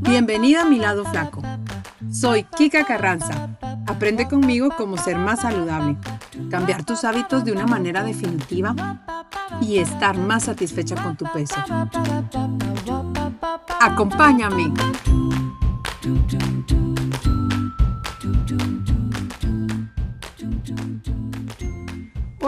Bienvenida 0.00 0.62
a 0.62 0.64
mi 0.64 0.78
lado 0.78 1.04
flaco. 1.04 1.42
Soy 2.10 2.44
Kika 2.44 2.84
Carranza. 2.84 3.48
Aprende 3.86 4.28
conmigo 4.28 4.68
cómo 4.76 4.96
ser 4.96 5.16
más 5.16 5.40
saludable, 5.40 5.96
cambiar 6.50 6.84
tus 6.84 7.04
hábitos 7.04 7.44
de 7.44 7.52
una 7.52 7.66
manera 7.66 8.02
definitiva 8.02 8.74
y 9.60 9.78
estar 9.78 10.16
más 10.16 10.44
satisfecha 10.44 10.94
con 11.02 11.16
tu 11.16 11.24
peso. 11.32 11.56
Acompáñame. 13.80 14.72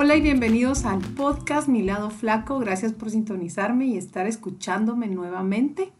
Hola 0.05 0.17
y 0.17 0.21
bienvenidos 0.21 0.85
al 0.85 1.01
podcast 1.01 1.67
Mi 1.67 1.81
lado 1.81 2.11
flaco. 2.11 2.59
Gracias 2.59 2.93
por 2.93 3.09
sintonizarme 3.09 3.87
y 3.87 3.97
estar 3.97 4.27
escuchándome 4.27 5.07
nuevamente. 5.07 5.93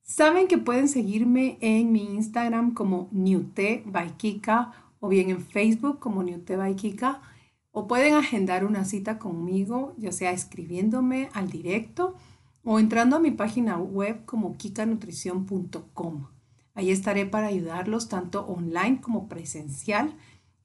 Saben 0.00 0.46
que 0.46 0.58
pueden 0.58 0.88
seguirme 0.88 1.58
en 1.60 1.90
mi 1.90 2.04
Instagram 2.04 2.72
como 2.72 3.08
Newte 3.10 3.82
o 5.00 5.08
bien 5.08 5.30
en 5.30 5.40
Facebook 5.40 5.98
como 5.98 6.22
Newte 6.22 6.56
o 7.72 7.88
pueden 7.88 8.14
agendar 8.14 8.64
una 8.64 8.84
cita 8.84 9.18
conmigo, 9.18 9.92
ya 9.98 10.12
sea 10.12 10.30
escribiéndome 10.30 11.30
al 11.32 11.50
directo 11.50 12.14
o 12.62 12.78
entrando 12.78 13.16
a 13.16 13.20
mi 13.20 13.32
página 13.32 13.76
web 13.76 14.24
como 14.24 14.56
kikanutrición.com. 14.56 16.28
Ahí 16.74 16.92
estaré 16.92 17.26
para 17.26 17.48
ayudarlos 17.48 18.08
tanto 18.08 18.46
online 18.46 19.00
como 19.00 19.28
presencial. 19.28 20.14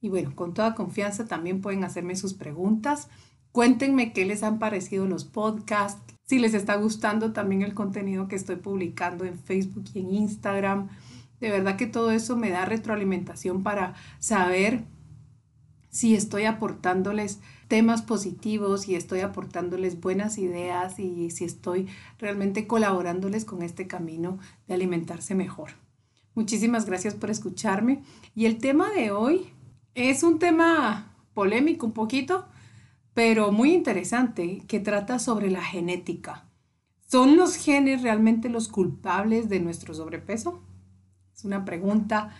Y 0.06 0.08
bueno, 0.08 0.36
con 0.36 0.54
toda 0.54 0.76
confianza 0.76 1.26
también 1.26 1.60
pueden 1.60 1.82
hacerme 1.82 2.14
sus 2.14 2.32
preguntas. 2.32 3.08
Cuéntenme 3.50 4.12
qué 4.12 4.24
les 4.24 4.44
han 4.44 4.60
parecido 4.60 5.04
los 5.04 5.24
podcasts, 5.24 6.00
si 6.22 6.38
les 6.38 6.54
está 6.54 6.76
gustando 6.76 7.32
también 7.32 7.62
el 7.62 7.74
contenido 7.74 8.28
que 8.28 8.36
estoy 8.36 8.54
publicando 8.54 9.24
en 9.24 9.36
Facebook 9.36 9.86
y 9.94 9.98
en 9.98 10.14
Instagram. 10.14 10.90
De 11.40 11.50
verdad 11.50 11.74
que 11.74 11.88
todo 11.88 12.12
eso 12.12 12.36
me 12.36 12.50
da 12.50 12.66
retroalimentación 12.66 13.64
para 13.64 13.94
saber 14.20 14.84
si 15.88 16.14
estoy 16.14 16.44
aportándoles 16.44 17.40
temas 17.66 18.02
positivos 18.02 18.86
y 18.86 18.94
estoy 18.94 19.22
aportándoles 19.22 20.00
buenas 20.00 20.38
ideas 20.38 21.00
y 21.00 21.32
si 21.32 21.44
estoy 21.44 21.88
realmente 22.20 22.68
colaborándoles 22.68 23.44
con 23.44 23.62
este 23.62 23.88
camino 23.88 24.38
de 24.68 24.74
alimentarse 24.74 25.34
mejor. 25.34 25.70
Muchísimas 26.36 26.86
gracias 26.86 27.14
por 27.14 27.30
escucharme. 27.30 28.04
Y 28.36 28.44
el 28.44 28.58
tema 28.58 28.90
de 28.90 29.10
hoy 29.10 29.55
es 29.96 30.22
un 30.22 30.38
tema 30.38 31.10
polémico 31.32 31.86
un 31.86 31.92
poquito, 31.92 32.46
pero 33.14 33.50
muy 33.50 33.72
interesante, 33.72 34.62
que 34.68 34.78
trata 34.78 35.18
sobre 35.18 35.50
la 35.50 35.62
genética. 35.62 36.44
¿Son 37.08 37.36
los 37.36 37.56
genes 37.56 38.02
realmente 38.02 38.50
los 38.50 38.68
culpables 38.68 39.48
de 39.48 39.58
nuestro 39.58 39.94
sobrepeso? 39.94 40.62
Es 41.34 41.44
una 41.44 41.64
pregunta 41.64 42.30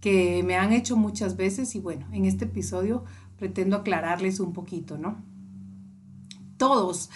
que 0.00 0.42
me 0.44 0.56
han 0.56 0.74
hecho 0.74 0.96
muchas 0.96 1.36
veces 1.36 1.74
y 1.74 1.80
bueno, 1.80 2.06
en 2.12 2.26
este 2.26 2.44
episodio 2.44 3.04
pretendo 3.38 3.76
aclararles 3.76 4.38
un 4.38 4.52
poquito, 4.52 4.98
¿no? 4.98 5.16
Todos 6.58 7.08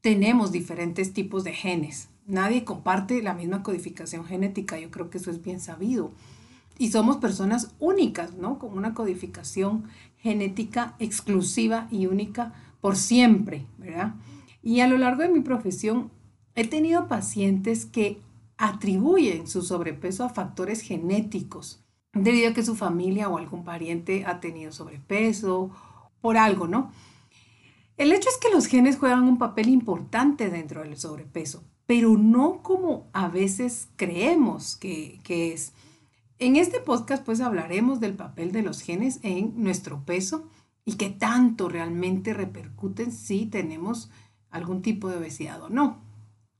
tenemos 0.00 0.50
diferentes 0.50 1.12
tipos 1.12 1.44
de 1.44 1.52
genes. 1.52 2.08
Nadie 2.26 2.64
comparte 2.64 3.22
la 3.22 3.34
misma 3.34 3.62
codificación 3.62 4.24
genética, 4.24 4.80
yo 4.80 4.90
creo 4.90 5.10
que 5.10 5.18
eso 5.18 5.30
es 5.30 5.42
bien 5.42 5.60
sabido. 5.60 6.12
Y 6.78 6.90
somos 6.90 7.18
personas 7.18 7.74
únicas, 7.78 8.34
¿no? 8.34 8.58
Con 8.58 8.76
una 8.76 8.94
codificación 8.94 9.84
genética 10.16 10.96
exclusiva 10.98 11.88
y 11.90 12.06
única 12.06 12.52
por 12.80 12.96
siempre, 12.96 13.66
¿verdad? 13.78 14.14
Y 14.62 14.80
a 14.80 14.88
lo 14.88 14.98
largo 14.98 15.22
de 15.22 15.28
mi 15.28 15.40
profesión 15.40 16.10
he 16.54 16.66
tenido 16.66 17.08
pacientes 17.08 17.86
que 17.86 18.20
atribuyen 18.56 19.46
su 19.46 19.62
sobrepeso 19.62 20.24
a 20.24 20.30
factores 20.30 20.80
genéticos 20.80 21.84
debido 22.12 22.50
a 22.50 22.54
que 22.54 22.64
su 22.64 22.76
familia 22.76 23.28
o 23.28 23.38
algún 23.38 23.64
pariente 23.64 24.24
ha 24.26 24.40
tenido 24.40 24.72
sobrepeso, 24.72 25.70
por 26.20 26.38
algo, 26.38 26.66
¿no? 26.66 26.90
El 27.96 28.10
hecho 28.10 28.28
es 28.28 28.38
que 28.38 28.50
los 28.50 28.66
genes 28.66 28.96
juegan 28.96 29.24
un 29.24 29.36
papel 29.36 29.68
importante 29.68 30.48
dentro 30.48 30.82
del 30.82 30.96
sobrepeso, 30.96 31.62
pero 31.86 32.16
no 32.16 32.62
como 32.62 33.08
a 33.12 33.28
veces 33.28 33.88
creemos 33.96 34.76
que, 34.76 35.20
es. 35.28 35.74
En 36.38 36.56
este 36.56 36.80
podcast 36.80 37.24
pues 37.24 37.40
hablaremos 37.40 38.00
del 38.00 38.14
papel 38.14 38.50
de 38.50 38.62
los 38.62 38.80
genes 38.80 39.20
en 39.22 39.62
nuestro 39.62 40.04
peso 40.04 40.48
y 40.84 40.94
qué 40.94 41.08
tanto 41.10 41.68
realmente 41.68 42.34
repercuten 42.34 43.12
si 43.12 43.46
tenemos 43.46 44.10
algún 44.50 44.82
tipo 44.82 45.08
de 45.08 45.18
obesidad 45.18 45.62
o 45.62 45.68
no. 45.68 46.02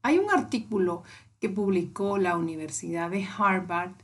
Hay 0.03 0.19
un 0.19 0.31
artículo 0.31 1.03
que 1.41 1.49
publicó 1.49 2.19
la 2.19 2.37
Universidad 2.37 3.11
de 3.11 3.27
Harvard 3.27 3.95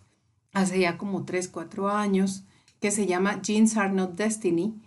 hace 0.52 0.80
ya 0.80 0.98
como 0.98 1.24
3, 1.24 1.48
4 1.48 1.88
años, 1.88 2.44
que 2.80 2.90
se 2.90 3.06
llama 3.06 3.40
Genes 3.44 3.76
Are 3.76 3.92
Not 3.92 4.16
Destiny, 4.16 4.80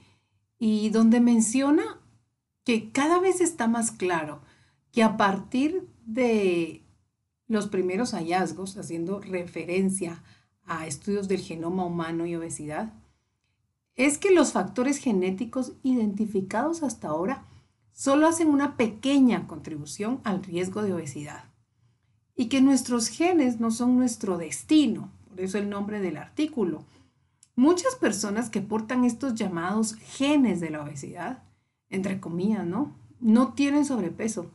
y 0.59 0.89
donde 0.89 1.19
menciona 1.19 1.83
que 2.63 2.91
cada 2.91 3.19
vez 3.19 3.41
está 3.41 3.67
más 3.67 3.91
claro 3.91 4.41
que 4.91 5.03
a 5.03 5.17
partir 5.17 5.87
de 6.05 6.83
los 7.47 7.67
primeros 7.67 8.13
hallazgos, 8.13 8.77
haciendo 8.77 9.19
referencia 9.19 10.13
a 10.13 10.23
estudios 10.87 11.27
del 11.27 11.41
genoma 11.41 11.85
humano 11.85 12.25
y 12.25 12.35
obesidad, 12.35 12.93
es 13.95 14.17
que 14.17 14.31
los 14.31 14.51
factores 14.51 14.97
genéticos 14.97 15.73
identificados 15.83 16.83
hasta 16.83 17.09
ahora 17.09 17.45
solo 17.91 18.27
hacen 18.27 18.47
una 18.49 18.75
pequeña 18.75 19.47
contribución 19.47 20.19
al 20.23 20.43
riesgo 20.43 20.81
de 20.81 20.93
obesidad 20.93 21.45
y 22.35 22.47
que 22.47 22.61
nuestros 22.61 23.07
genes 23.07 23.59
no 23.59 23.69
son 23.69 23.97
nuestro 23.97 24.37
destino, 24.37 25.11
por 25.29 25.39
eso 25.41 25.57
el 25.57 25.69
nombre 25.69 25.99
del 25.99 26.17
artículo. 26.17 26.83
Muchas 27.55 27.95
personas 27.95 28.49
que 28.49 28.61
portan 28.61 29.05
estos 29.05 29.35
llamados 29.35 29.93
genes 29.95 30.59
de 30.59 30.71
la 30.71 30.81
obesidad, 30.81 31.43
entre 31.89 32.19
comillas, 32.19 32.65
¿no? 32.65 32.95
No 33.19 33.53
tienen 33.53 33.85
sobrepeso 33.85 34.51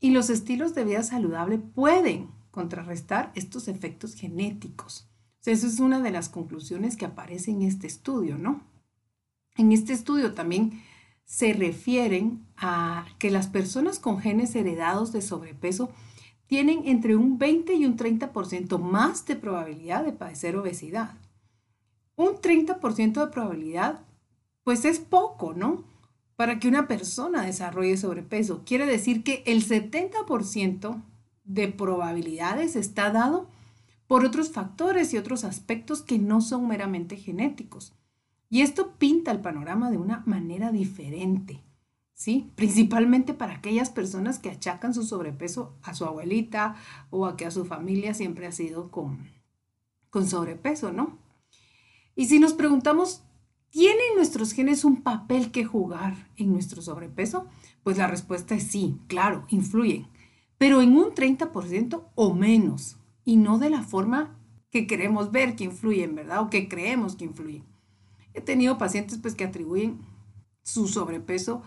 y 0.00 0.10
los 0.10 0.30
estilos 0.30 0.74
de 0.76 0.84
vida 0.84 1.02
saludable 1.02 1.58
pueden 1.58 2.28
contrarrestar 2.52 3.32
estos 3.34 3.66
efectos 3.66 4.14
genéticos. 4.14 5.08
O 5.46 5.50
eso 5.50 5.66
es 5.66 5.80
una 5.80 6.00
de 6.00 6.10
las 6.10 6.28
conclusiones 6.28 6.96
que 6.96 7.06
aparece 7.06 7.50
en 7.50 7.62
este 7.62 7.86
estudio, 7.86 8.36
¿no? 8.38 8.62
En 9.56 9.72
este 9.72 9.92
estudio 9.92 10.34
también 10.34 10.82
se 11.24 11.52
refieren 11.52 12.46
a 12.56 13.06
que 13.18 13.30
las 13.30 13.48
personas 13.48 13.98
con 13.98 14.18
genes 14.18 14.54
heredados 14.54 15.12
de 15.12 15.20
sobrepeso 15.20 15.90
tienen 16.46 16.86
entre 16.86 17.16
un 17.16 17.38
20 17.38 17.74
y 17.74 17.84
un 17.84 17.96
30% 17.96 18.78
más 18.78 19.26
de 19.26 19.36
probabilidad 19.36 20.04
de 20.04 20.12
padecer 20.12 20.56
obesidad. 20.56 21.16
Un 22.16 22.36
30% 22.36 23.24
de 23.24 23.30
probabilidad, 23.30 24.04
pues 24.64 24.84
es 24.84 24.98
poco, 24.98 25.52
¿no? 25.52 25.84
Para 26.36 26.58
que 26.58 26.68
una 26.68 26.88
persona 26.88 27.42
desarrolle 27.42 27.96
sobrepeso. 27.96 28.62
Quiere 28.64 28.86
decir 28.86 29.22
que 29.22 29.42
el 29.46 29.66
70% 29.66 31.02
de 31.44 31.68
probabilidades 31.68 32.76
está 32.76 33.10
dado 33.10 33.48
por 34.08 34.24
otros 34.24 34.50
factores 34.50 35.14
y 35.14 35.18
otros 35.18 35.44
aspectos 35.44 36.02
que 36.02 36.18
no 36.18 36.40
son 36.40 36.66
meramente 36.66 37.16
genéticos. 37.16 37.94
Y 38.50 38.62
esto 38.62 38.94
pinta 38.98 39.30
el 39.30 39.40
panorama 39.40 39.90
de 39.90 39.98
una 39.98 40.24
manera 40.26 40.72
diferente. 40.72 41.62
¿sí? 42.18 42.50
Principalmente 42.56 43.32
para 43.32 43.54
aquellas 43.54 43.90
personas 43.90 44.40
que 44.40 44.50
achacan 44.50 44.92
su 44.92 45.04
sobrepeso 45.04 45.76
a 45.82 45.94
su 45.94 46.04
abuelita 46.04 46.74
o 47.10 47.26
a 47.26 47.36
que 47.36 47.46
a 47.46 47.52
su 47.52 47.64
familia 47.64 48.12
siempre 48.12 48.48
ha 48.48 48.52
sido 48.52 48.90
con, 48.90 49.30
con 50.10 50.26
sobrepeso, 50.26 50.90
¿no? 50.90 51.16
Y 52.16 52.26
si 52.26 52.40
nos 52.40 52.54
preguntamos, 52.54 53.22
¿tienen 53.70 54.16
nuestros 54.16 54.50
genes 54.50 54.84
un 54.84 55.02
papel 55.02 55.52
que 55.52 55.64
jugar 55.64 56.16
en 56.36 56.52
nuestro 56.52 56.82
sobrepeso? 56.82 57.46
Pues 57.84 57.98
la 57.98 58.08
respuesta 58.08 58.56
es 58.56 58.64
sí, 58.64 58.98
claro, 59.06 59.46
influyen, 59.48 60.08
pero 60.58 60.82
en 60.82 60.96
un 60.96 61.14
30% 61.14 62.02
o 62.16 62.34
menos, 62.34 62.97
y 63.28 63.36
no 63.36 63.58
de 63.58 63.68
la 63.68 63.82
forma 63.82 64.38
que 64.70 64.86
queremos 64.86 65.32
ver 65.32 65.54
que 65.54 65.64
influyen, 65.64 66.14
¿verdad? 66.14 66.40
O 66.40 66.48
que 66.48 66.66
creemos 66.66 67.14
que 67.14 67.26
influyen. 67.26 67.62
He 68.32 68.40
tenido 68.40 68.78
pacientes 68.78 69.18
pues 69.18 69.34
que 69.34 69.44
atribuyen 69.44 70.00
su 70.62 70.88
sobrepeso 70.88 71.62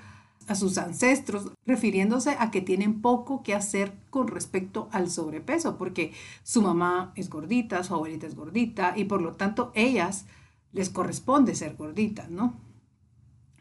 a 0.47 0.55
sus 0.55 0.79
ancestros, 0.79 1.51
refiriéndose 1.67 2.35
a 2.39 2.49
que 2.49 2.61
tienen 2.61 2.99
poco 3.03 3.43
que 3.43 3.53
hacer 3.53 3.93
con 4.09 4.27
respecto 4.27 4.89
al 4.91 5.11
sobrepeso, 5.11 5.77
porque 5.77 6.13
su 6.41 6.63
mamá 6.63 7.13
es 7.15 7.29
gordita, 7.29 7.83
su 7.83 7.93
abuelita 7.93 8.25
es 8.25 8.35
gordita 8.35 8.95
y 8.97 9.03
por 9.03 9.21
lo 9.21 9.33
tanto 9.33 9.71
ellas 9.75 10.25
les 10.71 10.89
corresponde 10.89 11.53
ser 11.53 11.75
gorditas, 11.75 12.31
¿no? 12.31 12.59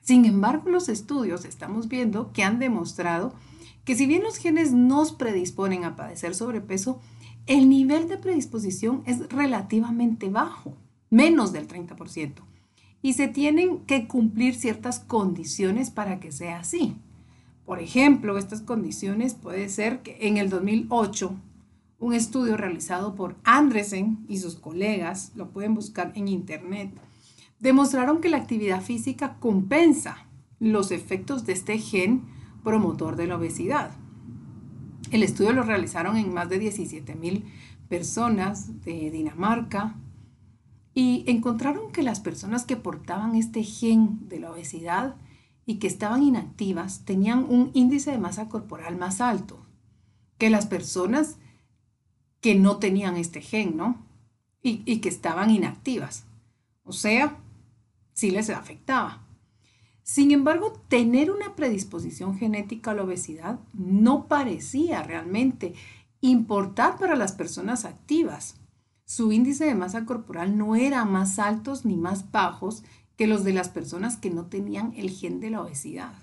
Sin 0.00 0.24
embargo, 0.24 0.70
los 0.70 0.88
estudios 0.88 1.44
estamos 1.44 1.88
viendo 1.88 2.32
que 2.32 2.44
han 2.44 2.60
demostrado 2.60 3.34
que 3.84 3.94
si 3.94 4.06
bien 4.06 4.22
los 4.22 4.38
genes 4.38 4.72
nos 4.72 5.12
predisponen 5.12 5.84
a 5.84 5.96
padecer 5.96 6.34
sobrepeso, 6.34 6.98
el 7.46 7.68
nivel 7.68 8.08
de 8.08 8.18
predisposición 8.18 9.02
es 9.06 9.28
relativamente 9.28 10.28
bajo, 10.28 10.76
menos 11.10 11.52
del 11.52 11.66
30% 11.66 12.42
y 13.02 13.14
se 13.14 13.28
tienen 13.28 13.80
que 13.86 14.06
cumplir 14.06 14.54
ciertas 14.54 15.00
condiciones 15.00 15.90
para 15.90 16.20
que 16.20 16.32
sea 16.32 16.60
así. 16.60 16.96
Por 17.64 17.80
ejemplo, 17.80 18.36
estas 18.36 18.62
condiciones 18.62 19.34
puede 19.34 19.68
ser 19.68 20.02
que 20.02 20.18
en 20.20 20.36
el 20.36 20.50
2008 20.50 21.34
un 21.98 22.14
estudio 22.14 22.56
realizado 22.56 23.14
por 23.14 23.36
Andresen 23.44 24.24
y 24.26 24.38
sus 24.38 24.56
colegas, 24.56 25.32
lo 25.34 25.50
pueden 25.50 25.74
buscar 25.74 26.12
en 26.14 26.28
internet, 26.28 26.90
demostraron 27.58 28.20
que 28.20 28.30
la 28.30 28.38
actividad 28.38 28.80
física 28.80 29.36
compensa 29.38 30.26
los 30.58 30.90
efectos 30.90 31.44
de 31.44 31.52
este 31.52 31.78
gen 31.78 32.22
promotor 32.64 33.16
de 33.16 33.26
la 33.26 33.36
obesidad. 33.36 33.92
El 35.10 35.22
estudio 35.22 35.52
lo 35.52 35.62
realizaron 35.62 36.16
en 36.16 36.32
más 36.32 36.48
de 36.48 36.58
17 36.58 37.14
mil 37.16 37.44
personas 37.88 38.84
de 38.84 39.10
Dinamarca 39.10 39.96
y 40.94 41.24
encontraron 41.26 41.90
que 41.92 42.02
las 42.02 42.20
personas 42.20 42.64
que 42.64 42.76
portaban 42.76 43.34
este 43.34 43.62
gen 43.62 44.28
de 44.28 44.40
la 44.40 44.52
obesidad 44.52 45.16
y 45.66 45.76
que 45.76 45.86
estaban 45.86 46.22
inactivas 46.22 47.04
tenían 47.04 47.46
un 47.48 47.70
índice 47.74 48.12
de 48.12 48.18
masa 48.18 48.48
corporal 48.48 48.96
más 48.96 49.20
alto 49.20 49.66
que 50.38 50.50
las 50.50 50.66
personas 50.66 51.36
que 52.40 52.54
no 52.54 52.78
tenían 52.78 53.16
este 53.16 53.42
gen, 53.42 53.76
¿no? 53.76 54.06
Y, 54.62 54.98
que 54.98 55.08
estaban 55.08 55.50
inactivas. 55.50 56.24
O 56.84 56.92
sea, 56.92 57.38
sí 58.12 58.30
les 58.30 58.50
afectaba. 58.50 59.22
Sin 60.10 60.32
embargo, 60.32 60.72
tener 60.88 61.30
una 61.30 61.54
predisposición 61.54 62.36
genética 62.36 62.90
a 62.90 62.94
la 62.94 63.04
obesidad 63.04 63.60
no 63.72 64.26
parecía 64.26 65.04
realmente 65.04 65.74
importar 66.20 66.98
para 66.98 67.14
las 67.14 67.30
personas 67.30 67.84
activas. 67.84 68.56
Su 69.04 69.30
índice 69.30 69.66
de 69.66 69.76
masa 69.76 70.06
corporal 70.06 70.58
no 70.58 70.74
era 70.74 71.04
más 71.04 71.38
altos 71.38 71.84
ni 71.84 71.96
más 71.96 72.32
bajos 72.32 72.82
que 73.16 73.28
los 73.28 73.44
de 73.44 73.52
las 73.52 73.68
personas 73.68 74.16
que 74.16 74.30
no 74.30 74.46
tenían 74.46 74.92
el 74.96 75.10
gen 75.10 75.38
de 75.38 75.50
la 75.50 75.62
obesidad. 75.62 76.14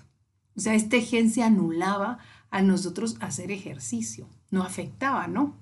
O 0.54 0.60
sea, 0.60 0.74
este 0.74 1.00
gen 1.00 1.30
se 1.30 1.42
anulaba 1.42 2.18
a 2.50 2.60
nosotros 2.60 3.16
hacer 3.20 3.50
ejercicio, 3.50 4.28
no 4.50 4.64
afectaba, 4.64 5.28
¿no? 5.28 5.56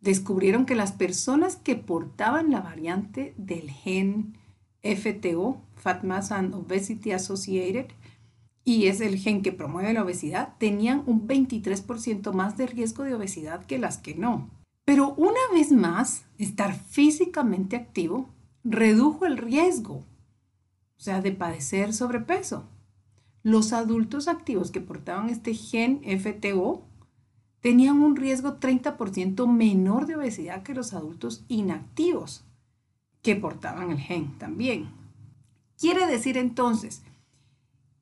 Descubrieron 0.00 0.64
que 0.64 0.76
las 0.76 0.92
personas 0.92 1.56
que 1.56 1.76
portaban 1.76 2.50
la 2.50 2.62
variante 2.62 3.34
del 3.36 3.70
gen 3.70 4.39
FTO, 4.82 5.60
Fat 5.74 6.02
Mass 6.04 6.32
and 6.32 6.54
Obesity 6.54 7.12
Associated, 7.12 7.86
y 8.64 8.86
es 8.86 9.00
el 9.00 9.18
gen 9.18 9.42
que 9.42 9.52
promueve 9.52 9.92
la 9.92 10.02
obesidad, 10.02 10.54
tenían 10.58 11.02
un 11.06 11.26
23% 11.26 12.32
más 12.32 12.56
de 12.56 12.66
riesgo 12.66 13.04
de 13.04 13.14
obesidad 13.14 13.64
que 13.64 13.78
las 13.78 13.98
que 13.98 14.14
no. 14.14 14.50
Pero 14.84 15.14
una 15.14 15.40
vez 15.52 15.72
más, 15.72 16.24
estar 16.38 16.74
físicamente 16.74 17.76
activo 17.76 18.28
redujo 18.64 19.26
el 19.26 19.38
riesgo, 19.38 20.04
o 20.98 21.02
sea, 21.02 21.20
de 21.20 21.32
padecer 21.32 21.94
sobrepeso. 21.94 22.68
Los 23.42 23.72
adultos 23.72 24.28
activos 24.28 24.70
que 24.70 24.80
portaban 24.80 25.30
este 25.30 25.54
gen 25.54 26.02
FTO 26.04 26.84
tenían 27.60 28.02
un 28.02 28.16
riesgo 28.16 28.58
30% 28.58 29.46
menor 29.46 30.06
de 30.06 30.16
obesidad 30.16 30.62
que 30.62 30.74
los 30.74 30.92
adultos 30.92 31.44
inactivos 31.48 32.44
que 33.22 33.36
portaban 33.36 33.90
el 33.90 33.98
gen 33.98 34.38
también. 34.38 34.90
Quiere 35.78 36.06
decir 36.06 36.36
entonces 36.36 37.02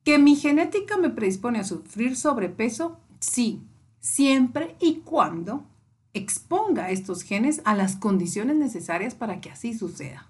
que 0.03 0.17
mi 0.17 0.35
genética 0.35 0.97
me 0.97 1.09
predispone 1.09 1.59
a 1.59 1.63
sufrir 1.63 2.15
sobrepeso, 2.15 2.99
sí, 3.19 3.61
siempre 3.99 4.75
y 4.79 4.95
cuando 4.97 5.65
exponga 6.13 6.89
estos 6.89 7.23
genes 7.23 7.61
a 7.65 7.75
las 7.75 7.95
condiciones 7.95 8.55
necesarias 8.55 9.13
para 9.13 9.41
que 9.41 9.51
así 9.51 9.73
suceda. 9.73 10.29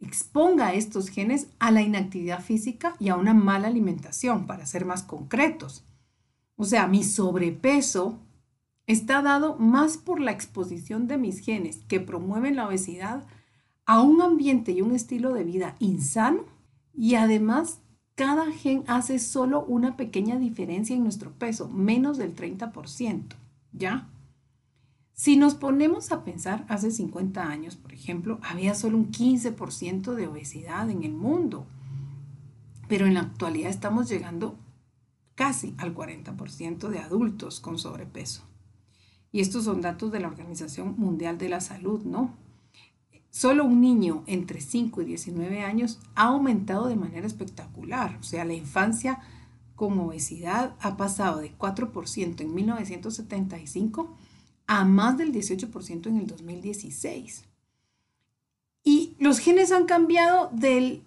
Exponga 0.00 0.72
estos 0.72 1.08
genes 1.08 1.48
a 1.58 1.70
la 1.70 1.82
inactividad 1.82 2.42
física 2.42 2.96
y 2.98 3.10
a 3.10 3.16
una 3.16 3.34
mala 3.34 3.68
alimentación, 3.68 4.46
para 4.46 4.66
ser 4.66 4.86
más 4.86 5.02
concretos. 5.02 5.84
O 6.56 6.64
sea, 6.64 6.86
mi 6.86 7.04
sobrepeso 7.04 8.18
está 8.86 9.22
dado 9.22 9.56
más 9.56 9.98
por 9.98 10.20
la 10.20 10.32
exposición 10.32 11.06
de 11.06 11.18
mis 11.18 11.40
genes 11.40 11.80
que 11.86 12.00
promueven 12.00 12.56
la 12.56 12.66
obesidad 12.66 13.24
a 13.90 14.02
un 14.02 14.22
ambiente 14.22 14.70
y 14.70 14.82
un 14.82 14.94
estilo 14.94 15.34
de 15.34 15.42
vida 15.42 15.74
insano 15.80 16.44
y 16.94 17.16
además 17.16 17.80
cada 18.14 18.52
gen 18.52 18.84
hace 18.86 19.18
solo 19.18 19.64
una 19.64 19.96
pequeña 19.96 20.38
diferencia 20.38 20.94
en 20.94 21.02
nuestro 21.02 21.32
peso, 21.32 21.68
menos 21.68 22.16
del 22.16 22.36
30%, 22.36 23.34
¿ya? 23.72 24.08
Si 25.12 25.36
nos 25.36 25.56
ponemos 25.56 26.12
a 26.12 26.22
pensar, 26.22 26.64
hace 26.68 26.92
50 26.92 27.42
años, 27.42 27.74
por 27.74 27.92
ejemplo, 27.92 28.38
había 28.44 28.76
solo 28.76 28.96
un 28.96 29.10
15% 29.10 30.14
de 30.14 30.28
obesidad 30.28 30.88
en 30.88 31.02
el 31.02 31.12
mundo, 31.12 31.66
pero 32.86 33.06
en 33.06 33.14
la 33.14 33.22
actualidad 33.22 33.70
estamos 33.70 34.08
llegando 34.08 34.56
casi 35.34 35.74
al 35.78 35.96
40% 35.96 36.90
de 36.90 37.00
adultos 37.00 37.58
con 37.58 37.76
sobrepeso. 37.76 38.44
Y 39.32 39.40
estos 39.40 39.64
son 39.64 39.80
datos 39.80 40.12
de 40.12 40.20
la 40.20 40.28
Organización 40.28 40.94
Mundial 40.96 41.38
de 41.38 41.48
la 41.48 41.60
Salud, 41.60 42.04
¿no? 42.04 42.36
Solo 43.30 43.64
un 43.64 43.80
niño 43.80 44.24
entre 44.26 44.60
5 44.60 45.02
y 45.02 45.04
19 45.04 45.62
años 45.62 46.00
ha 46.14 46.24
aumentado 46.24 46.88
de 46.88 46.96
manera 46.96 47.26
espectacular. 47.26 48.16
O 48.20 48.24
sea, 48.24 48.44
la 48.44 48.54
infancia 48.54 49.20
con 49.76 49.98
obesidad 49.98 50.74
ha 50.80 50.96
pasado 50.96 51.38
de 51.38 51.56
4% 51.56 52.40
en 52.40 52.54
1975 52.54 54.16
a 54.66 54.84
más 54.84 55.16
del 55.16 55.32
18% 55.32 56.06
en 56.06 56.16
el 56.16 56.26
2016. 56.26 57.44
Y 58.84 59.14
los 59.18 59.38
genes 59.38 59.72
han 59.72 59.86
cambiado 59.86 60.50
del, 60.52 61.02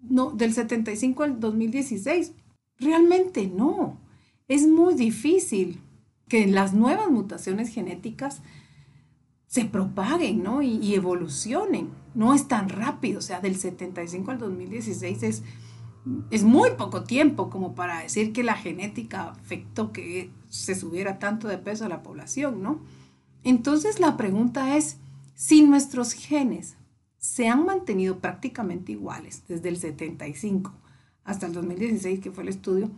no, 0.00 0.30
del 0.30 0.54
75 0.54 1.22
al 1.22 1.40
2016. 1.40 2.32
Realmente 2.78 3.46
no. 3.46 3.98
Es 4.48 4.66
muy 4.66 4.94
difícil 4.94 5.80
que 6.28 6.46
las 6.46 6.72
nuevas 6.72 7.10
mutaciones 7.10 7.68
genéticas 7.68 8.42
se 9.46 9.64
propaguen 9.64 10.42
¿no? 10.42 10.62
y, 10.62 10.94
evolucionen. 10.94 11.90
No 12.14 12.34
es 12.34 12.48
tan 12.48 12.68
rápido, 12.68 13.18
o 13.18 13.22
sea, 13.22 13.40
del 13.40 13.56
75 13.56 14.30
al 14.30 14.38
2016 14.38 15.22
es, 15.22 15.42
es 16.30 16.42
muy 16.42 16.70
poco 16.76 17.04
tiempo 17.04 17.50
como 17.50 17.74
para 17.74 18.00
decir 18.00 18.32
que 18.32 18.42
la 18.42 18.54
genética 18.54 19.30
afectó 19.30 19.92
que 19.92 20.30
se 20.48 20.74
subiera 20.74 21.18
tanto 21.18 21.48
de 21.48 21.58
peso 21.58 21.84
a 21.84 21.88
la 21.88 22.02
población, 22.02 22.62
¿no? 22.62 22.80
Entonces 23.44 24.00
la 24.00 24.16
pregunta 24.16 24.76
es, 24.76 24.98
si 25.34 25.62
nuestros 25.62 26.12
genes 26.12 26.76
se 27.18 27.48
han 27.48 27.64
mantenido 27.64 28.18
prácticamente 28.18 28.92
iguales 28.92 29.44
desde 29.46 29.68
el 29.68 29.76
75 29.76 30.72
hasta 31.24 31.46
el 31.46 31.52
2016, 31.52 32.20
que 32.20 32.30
fue 32.30 32.44
el 32.44 32.48
estudio, 32.48 32.90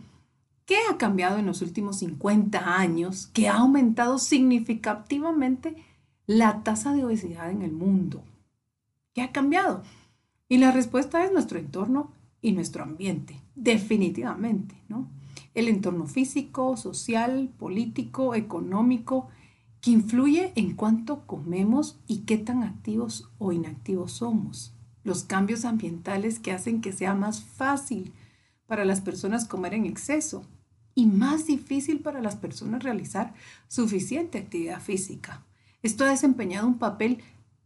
¿qué 0.65 0.77
ha 0.89 0.97
cambiado 0.97 1.37
en 1.37 1.45
los 1.45 1.61
últimos 1.61 1.99
50 1.99 2.77
años 2.77 3.27
que 3.33 3.49
ha 3.49 3.57
aumentado 3.57 4.17
significativamente 4.19 5.75
la 6.29 6.61
tasa 6.61 6.93
de 6.93 7.03
obesidad 7.03 7.49
en 7.49 7.63
el 7.63 7.71
mundo. 7.71 8.23
¿Qué 9.15 9.23
ha 9.23 9.31
cambiado? 9.31 9.81
Y 10.47 10.59
la 10.59 10.71
respuesta 10.71 11.25
es 11.25 11.33
nuestro 11.33 11.57
entorno 11.57 12.11
y 12.39 12.51
nuestro 12.51 12.83
ambiente, 12.83 13.41
definitivamente, 13.55 14.75
¿no? 14.89 15.09
El 15.55 15.67
entorno 15.67 16.05
físico, 16.05 16.77
social, 16.77 17.49
político, 17.57 18.35
económico, 18.35 19.29
que 19.81 19.89
influye 19.89 20.51
en 20.53 20.75
cuánto 20.75 21.25
comemos 21.25 21.97
y 22.05 22.19
qué 22.19 22.37
tan 22.37 22.61
activos 22.61 23.31
o 23.39 23.51
inactivos 23.51 24.11
somos. 24.11 24.75
Los 25.03 25.23
cambios 25.23 25.65
ambientales 25.65 26.37
que 26.37 26.51
hacen 26.51 26.81
que 26.81 26.91
sea 26.91 27.15
más 27.15 27.41
fácil 27.41 28.13
para 28.67 28.85
las 28.85 29.01
personas 29.01 29.47
comer 29.47 29.73
en 29.73 29.87
exceso 29.87 30.45
y 30.93 31.07
más 31.07 31.47
difícil 31.47 32.01
para 32.01 32.21
las 32.21 32.35
personas 32.35 32.83
realizar 32.83 33.33
suficiente 33.67 34.37
actividad 34.37 34.79
física. 34.79 35.43
Esto 35.81 36.03
ha 36.03 36.09
desempeñado 36.09 36.67
un 36.67 36.77
papel 36.77 37.19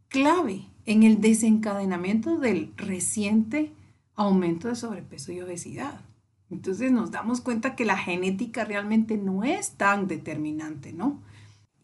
clave 0.08 0.66
en 0.86 1.02
el 1.02 1.20
desencadenamiento 1.20 2.38
del 2.38 2.72
reciente 2.76 3.72
aumento 4.14 4.68
de 4.68 4.76
sobrepeso 4.76 5.32
y 5.32 5.40
obesidad. 5.40 6.00
Entonces 6.50 6.92
nos 6.92 7.10
damos 7.10 7.40
cuenta 7.40 7.74
que 7.74 7.84
la 7.84 7.96
genética 7.96 8.64
realmente 8.64 9.16
no 9.16 9.42
es 9.44 9.72
tan 9.72 10.06
determinante, 10.06 10.92
¿no? 10.92 11.20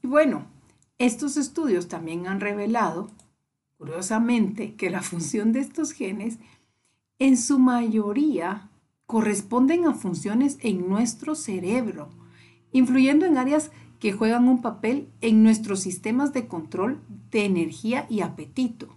Y 0.02 0.06
bueno, 0.06 0.46
estos 0.98 1.36
estudios 1.36 1.88
también 1.88 2.26
han 2.26 2.40
revelado, 2.40 3.10
curiosamente, 3.78 4.74
que 4.74 4.90
la 4.90 5.02
función 5.02 5.52
de 5.52 5.60
estos 5.60 5.92
genes 5.92 6.38
en 7.18 7.36
su 7.36 7.58
mayoría 7.58 8.70
corresponden 9.06 9.86
a 9.86 9.94
funciones 9.94 10.58
en 10.60 10.88
nuestro 10.88 11.34
cerebro, 11.34 12.10
influyendo 12.70 13.26
en 13.26 13.38
áreas 13.38 13.72
que 14.00 14.12
juegan 14.12 14.48
un 14.48 14.62
papel 14.62 15.08
en 15.20 15.42
nuestros 15.42 15.80
sistemas 15.80 16.32
de 16.32 16.48
control 16.48 17.00
de 17.30 17.44
energía 17.44 18.06
y 18.08 18.22
apetito. 18.22 18.96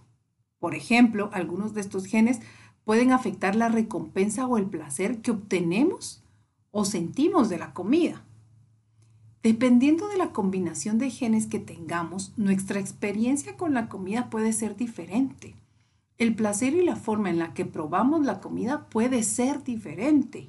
Por 0.58 0.74
ejemplo, 0.74 1.28
algunos 1.32 1.74
de 1.74 1.82
estos 1.82 2.06
genes 2.06 2.40
pueden 2.84 3.12
afectar 3.12 3.54
la 3.54 3.68
recompensa 3.68 4.46
o 4.46 4.56
el 4.56 4.66
placer 4.66 5.20
que 5.20 5.30
obtenemos 5.30 6.24
o 6.70 6.84
sentimos 6.86 7.50
de 7.50 7.58
la 7.58 7.74
comida. 7.74 8.24
Dependiendo 9.42 10.08
de 10.08 10.16
la 10.16 10.32
combinación 10.32 10.96
de 10.98 11.10
genes 11.10 11.46
que 11.46 11.58
tengamos, 11.58 12.32
nuestra 12.38 12.80
experiencia 12.80 13.58
con 13.58 13.74
la 13.74 13.90
comida 13.90 14.30
puede 14.30 14.54
ser 14.54 14.74
diferente. 14.74 15.54
El 16.16 16.34
placer 16.34 16.74
y 16.74 16.82
la 16.82 16.96
forma 16.96 17.28
en 17.28 17.38
la 17.38 17.52
que 17.52 17.66
probamos 17.66 18.24
la 18.24 18.40
comida 18.40 18.88
puede 18.88 19.22
ser 19.22 19.62
diferente. 19.64 20.48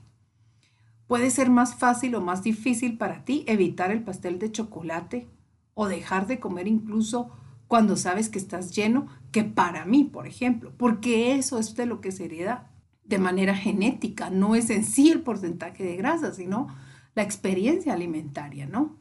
Puede 1.07 1.29
ser 1.29 1.49
más 1.49 1.75
fácil 1.75 2.15
o 2.15 2.21
más 2.21 2.43
difícil 2.43 2.97
para 2.97 3.23
ti 3.25 3.43
evitar 3.47 3.91
el 3.91 4.03
pastel 4.03 4.39
de 4.39 4.51
chocolate 4.51 5.27
o 5.73 5.87
dejar 5.87 6.27
de 6.27 6.39
comer 6.39 6.67
incluso 6.67 7.31
cuando 7.67 7.97
sabes 7.97 8.29
que 8.29 8.39
estás 8.39 8.75
lleno 8.75 9.07
que 9.31 9.43
para 9.43 9.85
mí, 9.85 10.03
por 10.03 10.27
ejemplo, 10.27 10.71
porque 10.77 11.35
eso 11.35 11.59
es 11.59 11.75
de 11.75 11.85
lo 11.85 12.01
que 12.01 12.11
se 12.11 12.25
hereda 12.25 12.71
de 13.03 13.19
manera 13.19 13.55
genética, 13.55 14.29
no 14.29 14.55
es 14.55 14.69
en 14.69 14.83
sí 14.83 15.11
el 15.11 15.21
porcentaje 15.21 15.83
de 15.83 15.95
grasa, 15.95 16.33
sino 16.33 16.67
la 17.13 17.23
experiencia 17.23 17.93
alimentaria, 17.93 18.65
¿no? 18.65 18.97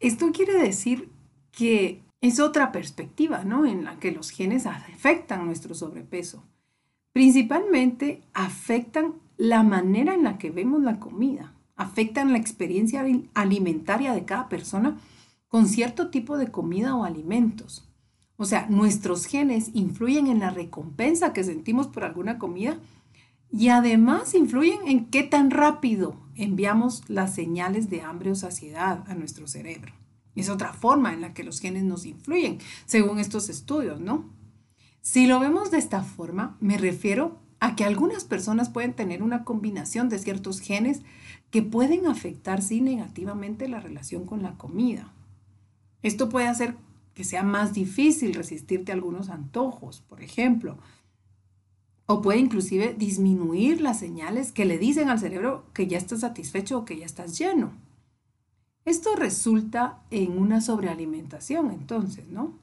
Esto 0.00 0.32
quiere 0.32 0.54
decir 0.54 1.10
que 1.52 2.02
es 2.20 2.40
otra 2.40 2.72
perspectiva, 2.72 3.44
¿no? 3.44 3.66
En 3.66 3.84
la 3.84 3.98
que 3.98 4.10
los 4.10 4.30
genes 4.30 4.66
afectan 4.66 5.46
nuestro 5.46 5.74
sobrepeso. 5.74 6.44
Principalmente 7.12 8.22
afectan 8.32 9.14
la 9.36 9.62
manera 9.62 10.14
en 10.14 10.24
la 10.24 10.38
que 10.38 10.50
vemos 10.50 10.82
la 10.82 11.00
comida, 11.00 11.54
afectan 11.76 12.32
la 12.32 12.38
experiencia 12.38 13.04
alimentaria 13.34 14.12
de 14.12 14.24
cada 14.24 14.48
persona 14.48 14.98
con 15.48 15.68
cierto 15.68 16.10
tipo 16.10 16.36
de 16.38 16.50
comida 16.50 16.96
o 16.96 17.04
alimentos. 17.04 17.88
O 18.36 18.44
sea, 18.44 18.66
nuestros 18.68 19.26
genes 19.26 19.70
influyen 19.74 20.26
en 20.26 20.40
la 20.40 20.50
recompensa 20.50 21.32
que 21.32 21.44
sentimos 21.44 21.86
por 21.86 22.04
alguna 22.04 22.38
comida 22.38 22.78
y 23.50 23.68
además 23.68 24.34
influyen 24.34 24.80
en 24.86 25.06
qué 25.06 25.22
tan 25.22 25.50
rápido 25.50 26.16
enviamos 26.34 27.08
las 27.08 27.34
señales 27.34 27.88
de 27.90 28.02
hambre 28.02 28.32
o 28.32 28.34
saciedad 28.34 29.04
a 29.08 29.14
nuestro 29.14 29.46
cerebro. 29.46 29.92
Es 30.34 30.48
otra 30.48 30.72
forma 30.72 31.12
en 31.12 31.20
la 31.20 31.32
que 31.32 31.44
los 31.44 31.60
genes 31.60 31.84
nos 31.84 32.06
influyen, 32.06 32.58
según 32.86 33.20
estos 33.20 33.48
estudios, 33.48 34.00
¿no? 34.00 34.34
Si 35.00 35.26
lo 35.26 35.38
vemos 35.38 35.70
de 35.70 35.78
esta 35.78 36.02
forma, 36.02 36.56
me 36.60 36.78
refiero 36.78 37.43
a 37.64 37.76
que 37.76 37.84
algunas 37.84 38.24
personas 38.24 38.68
pueden 38.68 38.92
tener 38.92 39.22
una 39.22 39.42
combinación 39.42 40.10
de 40.10 40.18
ciertos 40.18 40.60
genes 40.60 41.00
que 41.50 41.62
pueden 41.62 42.06
afectar 42.06 42.60
sí 42.60 42.82
negativamente 42.82 43.68
la 43.68 43.80
relación 43.80 44.26
con 44.26 44.42
la 44.42 44.58
comida. 44.58 45.14
Esto 46.02 46.28
puede 46.28 46.46
hacer 46.46 46.76
que 47.14 47.24
sea 47.24 47.42
más 47.42 47.72
difícil 47.72 48.34
resistirte 48.34 48.92
a 48.92 48.94
algunos 48.94 49.30
antojos, 49.30 50.02
por 50.02 50.22
ejemplo, 50.22 50.76
o 52.04 52.20
puede 52.20 52.38
inclusive 52.38 52.94
disminuir 52.98 53.80
las 53.80 53.98
señales 53.98 54.52
que 54.52 54.66
le 54.66 54.76
dicen 54.76 55.08
al 55.08 55.18
cerebro 55.18 55.64
que 55.72 55.86
ya 55.86 55.96
estás 55.96 56.20
satisfecho 56.20 56.80
o 56.80 56.84
que 56.84 56.98
ya 56.98 57.06
estás 57.06 57.38
lleno. 57.38 57.72
Esto 58.84 59.16
resulta 59.16 60.02
en 60.10 60.36
una 60.36 60.60
sobrealimentación, 60.60 61.70
entonces, 61.70 62.28
¿no? 62.28 62.58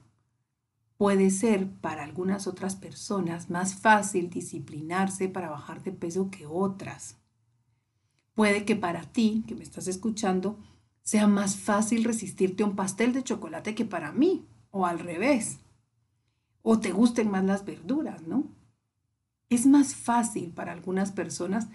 Puede 1.02 1.30
ser 1.30 1.68
para 1.68 2.04
algunas 2.04 2.46
otras 2.46 2.76
personas 2.76 3.50
más 3.50 3.74
fácil 3.74 4.30
disciplinarse 4.30 5.28
para 5.28 5.50
bajar 5.50 5.82
de 5.82 5.90
peso 5.90 6.30
que 6.30 6.46
otras. 6.46 7.16
Puede 8.34 8.64
que 8.64 8.76
para 8.76 9.02
ti, 9.02 9.42
que 9.48 9.56
me 9.56 9.64
estás 9.64 9.88
escuchando, 9.88 10.60
sea 11.02 11.26
más 11.26 11.56
fácil 11.56 12.04
resistirte 12.04 12.62
a 12.62 12.66
un 12.66 12.76
pastel 12.76 13.12
de 13.12 13.24
chocolate 13.24 13.74
que 13.74 13.84
para 13.84 14.12
mí, 14.12 14.46
o 14.70 14.86
al 14.86 15.00
revés. 15.00 15.58
O 16.62 16.78
te 16.78 16.92
gusten 16.92 17.32
más 17.32 17.42
las 17.42 17.64
verduras, 17.64 18.22
¿no? 18.22 18.44
Es 19.48 19.66
más 19.66 19.96
fácil 19.96 20.52
para 20.52 20.70
algunas 20.70 21.10
personas 21.10 21.66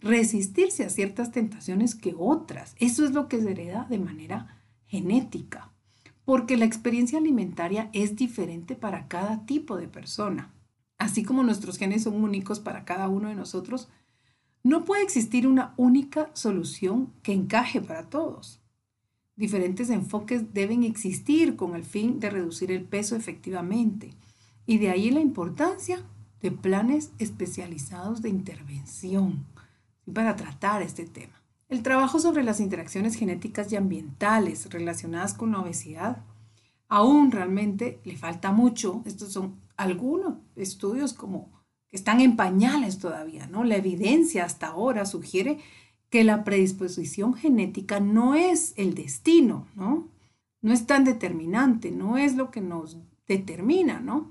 resistirse 0.00 0.82
a 0.84 0.90
ciertas 0.90 1.30
tentaciones 1.30 1.94
que 1.94 2.16
otras. 2.18 2.74
Eso 2.80 3.04
es 3.04 3.12
lo 3.12 3.28
que 3.28 3.40
se 3.40 3.52
hereda 3.52 3.86
de 3.88 4.00
manera 4.00 4.64
genética, 4.86 5.73
porque 6.24 6.56
la 6.56 6.64
experiencia 6.64 7.18
alimentaria 7.18 7.90
es 7.92 8.16
diferente 8.16 8.76
para 8.76 9.08
cada 9.08 9.44
tipo 9.46 9.76
de 9.76 9.88
persona. 9.88 10.52
Así 10.98 11.22
como 11.22 11.42
nuestros 11.42 11.76
genes 11.76 12.04
son 12.04 12.22
únicos 12.22 12.60
para 12.60 12.84
cada 12.84 13.08
uno 13.08 13.28
de 13.28 13.34
nosotros, 13.34 13.88
no 14.62 14.84
puede 14.84 15.02
existir 15.02 15.46
una 15.46 15.74
única 15.76 16.30
solución 16.32 17.12
que 17.22 17.32
encaje 17.32 17.80
para 17.80 18.08
todos. 18.08 18.60
Diferentes 19.36 19.90
enfoques 19.90 20.54
deben 20.54 20.84
existir 20.84 21.56
con 21.56 21.76
el 21.76 21.84
fin 21.84 22.20
de 22.20 22.30
reducir 22.30 22.70
el 22.72 22.84
peso 22.84 23.16
efectivamente, 23.16 24.10
y 24.64 24.78
de 24.78 24.90
ahí 24.90 25.10
la 25.10 25.20
importancia 25.20 26.02
de 26.40 26.50
planes 26.50 27.10
especializados 27.18 28.22
de 28.22 28.30
intervención 28.30 29.44
para 30.12 30.36
tratar 30.36 30.82
este 30.82 31.04
tema. 31.04 31.43
El 31.74 31.82
trabajo 31.82 32.20
sobre 32.20 32.44
las 32.44 32.60
interacciones 32.60 33.16
genéticas 33.16 33.72
y 33.72 33.74
ambientales 33.74 34.70
relacionadas 34.70 35.34
con 35.34 35.50
la 35.50 35.58
obesidad 35.58 36.22
aún 36.86 37.32
realmente 37.32 38.00
le 38.04 38.16
falta 38.16 38.52
mucho. 38.52 39.02
Estos 39.06 39.32
son 39.32 39.56
algunos 39.76 40.36
estudios 40.54 41.14
como 41.14 41.50
que 41.88 41.96
están 41.96 42.20
en 42.20 42.36
pañales 42.36 43.00
todavía, 43.00 43.48
¿no? 43.48 43.64
La 43.64 43.74
evidencia 43.74 44.44
hasta 44.44 44.68
ahora 44.68 45.04
sugiere 45.04 45.58
que 46.10 46.22
la 46.22 46.44
predisposición 46.44 47.34
genética 47.34 47.98
no 47.98 48.36
es 48.36 48.72
el 48.76 48.94
destino, 48.94 49.66
¿no? 49.74 50.06
No 50.62 50.72
es 50.72 50.86
tan 50.86 51.02
determinante, 51.02 51.90
no 51.90 52.18
es 52.18 52.36
lo 52.36 52.52
que 52.52 52.60
nos 52.60 52.98
determina, 53.26 53.98
¿no? 53.98 54.30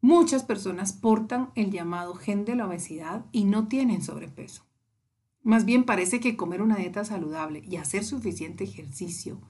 Muchas 0.00 0.44
personas 0.44 0.92
portan 0.92 1.50
el 1.56 1.72
llamado 1.72 2.14
gen 2.14 2.44
de 2.44 2.54
la 2.54 2.68
obesidad 2.68 3.26
y 3.32 3.42
no 3.42 3.66
tienen 3.66 4.02
sobrepeso. 4.02 4.67
Más 5.48 5.64
bien 5.64 5.84
parece 5.84 6.20
que 6.20 6.36
comer 6.36 6.60
una 6.60 6.76
dieta 6.76 7.06
saludable 7.06 7.62
y 7.66 7.76
hacer 7.76 8.04
suficiente 8.04 8.64
ejercicio 8.64 9.40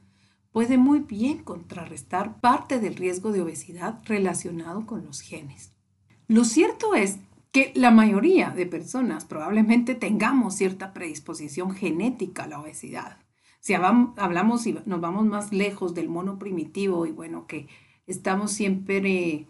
puede 0.52 0.78
muy 0.78 1.00
bien 1.00 1.38
contrarrestar 1.38 2.40
parte 2.40 2.78
del 2.78 2.94
riesgo 2.94 3.32
de 3.32 3.42
obesidad 3.42 3.98
relacionado 4.04 4.86
con 4.86 5.04
los 5.04 5.22
genes. 5.22 5.72
Lo 6.28 6.44
cierto 6.44 6.94
es 6.94 7.18
que 7.50 7.72
la 7.74 7.90
mayoría 7.90 8.50
de 8.50 8.64
personas 8.64 9.24
probablemente 9.24 9.96
tengamos 9.96 10.54
cierta 10.54 10.92
predisposición 10.92 11.72
genética 11.72 12.44
a 12.44 12.46
la 12.46 12.60
obesidad. 12.60 13.18
Si 13.58 13.74
hablamos 13.74 14.68
y 14.68 14.78
nos 14.86 15.00
vamos 15.00 15.26
más 15.26 15.52
lejos 15.52 15.96
del 15.96 16.08
mono 16.08 16.38
primitivo 16.38 17.06
y 17.06 17.10
bueno, 17.10 17.48
que 17.48 17.66
estamos 18.06 18.52
siempre 18.52 19.48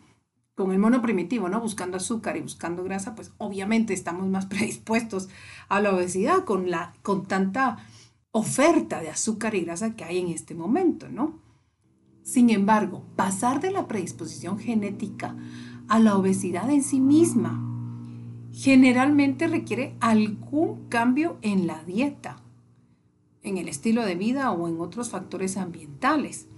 con 0.59 0.73
el 0.73 0.81
mono 0.81 1.01
primitivo, 1.01 1.49
¿no? 1.49 1.61
Buscando 1.61 1.99
azúcar 1.99 2.37
y 2.37 2.41
buscando 2.41 2.83
grasa, 2.83 3.15
pues 3.15 3.31
obviamente 3.39 3.95
estamos 3.95 4.27
más 4.27 4.47
predispuestos 4.53 5.29
a 5.69 5.81
la 5.81 5.95
obesidad 5.95 6.45
con, 6.45 6.69
la, 6.69 6.95
con 7.03 7.27
tanta 7.27 7.79
oferta 8.33 9.01
de 9.01 9.09
azúcar 9.09 9.55
y 9.55 9.61
grasa 9.61 9.95
que 9.95 10.03
hay 10.03 10.19
en 10.19 10.29
este 10.29 10.57
momento, 10.57 11.09
¿no? 11.09 11.39
Sin 12.25 12.51
embargo, 12.51 13.05
pasar 13.15 13.61
de 13.61 13.71
la 13.71 13.87
predisposición 13.87 14.59
genética 14.59 15.37
a 15.87 16.01
la 16.01 16.17
obesidad 16.17 16.69
en 16.71 16.83
sí 16.83 17.01
misma 17.01 17.65
generalmente 18.53 19.47
requiere 19.47 19.95
algún 20.01 20.89
cambio 20.89 21.39
en 21.41 21.69
la 21.69 21.85
dieta, 21.85 22.43
en 23.45 23.59
el 23.59 23.69
estilo 23.69 24.05
de 24.05 24.17
vida 24.17 24.51
o 24.51 24.67
en 24.67 24.81
otros 24.81 25.11
factores 25.11 25.57
ambientales. 25.57 26.49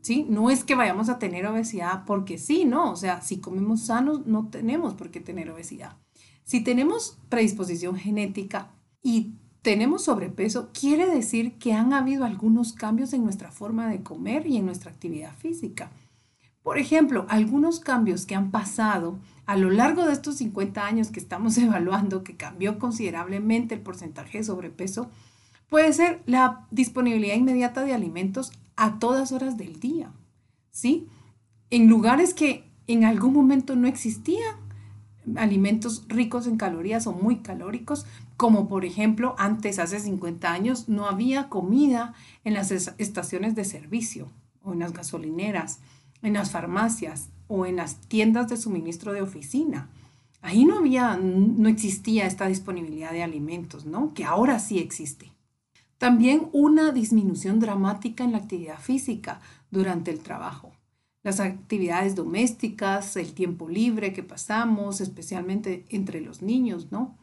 ¿Sí? 0.00 0.26
No 0.28 0.50
es 0.50 0.64
que 0.64 0.74
vayamos 0.74 1.08
a 1.08 1.18
tener 1.18 1.46
obesidad 1.46 2.04
porque 2.06 2.38
sí, 2.38 2.64
¿no? 2.64 2.92
O 2.92 2.96
sea, 2.96 3.20
si 3.22 3.38
comemos 3.38 3.86
sanos, 3.86 4.26
no 4.26 4.48
tenemos 4.48 4.94
por 4.94 5.10
qué 5.10 5.20
tener 5.20 5.50
obesidad. 5.50 5.96
Si 6.44 6.62
tenemos 6.62 7.18
predisposición 7.28 7.96
genética 7.96 8.70
y 9.02 9.34
tenemos 9.62 10.04
sobrepeso, 10.04 10.70
quiere 10.72 11.06
decir 11.06 11.58
que 11.58 11.74
han 11.74 11.92
habido 11.92 12.24
algunos 12.24 12.72
cambios 12.72 13.12
en 13.12 13.24
nuestra 13.24 13.50
forma 13.50 13.88
de 13.88 14.02
comer 14.02 14.46
y 14.46 14.56
en 14.56 14.66
nuestra 14.66 14.90
actividad 14.90 15.34
física. 15.36 15.90
Por 16.62 16.78
ejemplo, 16.78 17.26
algunos 17.28 17.80
cambios 17.80 18.26
que 18.26 18.34
han 18.34 18.50
pasado 18.50 19.18
a 19.46 19.56
lo 19.56 19.70
largo 19.70 20.04
de 20.04 20.12
estos 20.12 20.36
50 20.36 20.86
años 20.86 21.08
que 21.10 21.20
estamos 21.20 21.56
evaluando, 21.58 22.22
que 22.22 22.36
cambió 22.36 22.78
considerablemente 22.78 23.74
el 23.74 23.80
porcentaje 23.80 24.38
de 24.38 24.44
sobrepeso, 24.44 25.10
puede 25.68 25.92
ser 25.92 26.22
la 26.26 26.66
disponibilidad 26.70 27.36
inmediata 27.36 27.84
de 27.84 27.94
alimentos 27.94 28.52
a 28.78 29.00
todas 29.00 29.32
horas 29.32 29.58
del 29.58 29.80
día, 29.80 30.12
¿sí? 30.70 31.08
En 31.68 31.88
lugares 31.88 32.32
que 32.32 32.70
en 32.86 33.04
algún 33.04 33.34
momento 33.34 33.74
no 33.74 33.88
existían 33.88 34.56
alimentos 35.34 36.04
ricos 36.08 36.46
en 36.46 36.56
calorías 36.56 37.08
o 37.08 37.12
muy 37.12 37.38
calóricos, 37.40 38.06
como 38.36 38.68
por 38.68 38.84
ejemplo 38.84 39.34
antes, 39.36 39.80
hace 39.80 39.98
50 39.98 40.50
años, 40.50 40.88
no 40.88 41.06
había 41.06 41.48
comida 41.48 42.14
en 42.44 42.54
las 42.54 42.70
estaciones 42.70 43.56
de 43.56 43.64
servicio 43.64 44.30
o 44.62 44.72
en 44.72 44.78
las 44.78 44.92
gasolineras, 44.92 45.80
en 46.22 46.34
las 46.34 46.52
farmacias 46.52 47.30
o 47.48 47.66
en 47.66 47.76
las 47.76 47.96
tiendas 48.02 48.48
de 48.48 48.56
suministro 48.56 49.12
de 49.12 49.22
oficina. 49.22 49.90
Ahí 50.40 50.64
no 50.64 50.78
había, 50.78 51.16
no 51.16 51.68
existía 51.68 52.26
esta 52.26 52.46
disponibilidad 52.46 53.10
de 53.10 53.24
alimentos, 53.24 53.86
¿no? 53.86 54.14
Que 54.14 54.24
ahora 54.24 54.60
sí 54.60 54.78
existe. 54.78 55.32
También 55.98 56.48
una 56.52 56.92
disminución 56.92 57.58
dramática 57.58 58.24
en 58.24 58.32
la 58.32 58.38
actividad 58.38 58.78
física 58.78 59.40
durante 59.70 60.10
el 60.12 60.20
trabajo. 60.20 60.72
Las 61.24 61.40
actividades 61.40 62.14
domésticas, 62.14 63.16
el 63.16 63.34
tiempo 63.34 63.68
libre 63.68 64.12
que 64.12 64.22
pasamos, 64.22 65.00
especialmente 65.00 65.84
entre 65.90 66.20
los 66.20 66.40
niños, 66.40 66.92
¿no? 66.92 67.18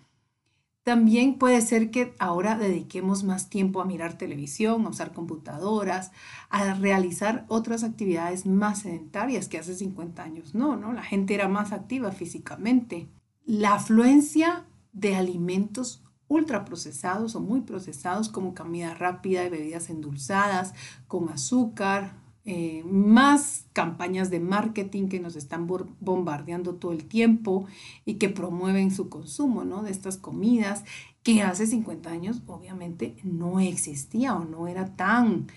También 0.84 1.40
puede 1.40 1.62
ser 1.62 1.90
que 1.90 2.14
ahora 2.20 2.60
dediquemos 2.60 3.24
más 3.24 3.50
tiempo 3.50 3.82
a 3.82 3.86
mirar 3.86 4.20
televisión, 4.20 4.86
a 4.86 4.90
usar 4.90 5.14
computadoras, 5.14 6.12
a 6.50 6.76
realizar 6.76 7.46
otras 7.48 7.84
actividades 7.84 8.46
más 8.46 8.82
sedentarias 8.82 9.48
que 9.48 9.58
hace 9.58 9.74
50 9.74 10.22
años. 10.22 10.54
No, 10.54 10.76
¿no? 10.76 10.94
La 10.94 11.02
gente 11.02 11.34
era 11.34 11.48
más 11.48 11.72
activa 11.72 12.12
físicamente. 12.12 13.08
La 13.46 13.74
afluencia 13.74 14.68
de 14.94 15.16
alimentos 15.16 16.04
ultraprocesados 16.28 17.36
o 17.36 17.40
muy 17.40 17.62
procesados 17.62 18.30
como 18.30 18.56
comida 18.56 18.94
rápida 18.94 19.46
y 19.46 19.50
bebidas 19.50 19.90
endulzadas 19.90 20.74
con 21.08 21.30
azúcar, 21.30 22.26
eh, 22.48 22.84
más 22.86 23.66
campañas 23.74 24.30
de 24.30 24.40
marketing 24.40 25.08
que 25.08 25.20
nos 25.20 25.36
están 25.36 25.66
bombardeando 26.00 26.76
todo 26.76 26.92
el 26.92 27.06
tiempo 27.06 27.66
y 28.06 28.16
que 28.16 28.30
promueven 28.30 28.92
su 28.92 29.10
consumo 29.10 29.66
¿no? 29.66 29.82
de 29.82 29.90
estas 29.90 30.18
comidas 30.18 30.84
que 31.24 31.42
hace 31.42 31.66
50 31.66 32.08
años 32.08 32.44
obviamente 32.46 33.16
no 33.24 33.60
existía 33.60 34.36
o 34.36 34.46
no 34.46 34.68
era 34.68 34.96
tan 34.96 35.48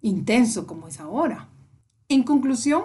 intenso 0.00 0.66
como 0.66 0.88
es 0.88 0.98
ahora. 0.98 1.50
En 2.08 2.22
conclusión, 2.22 2.84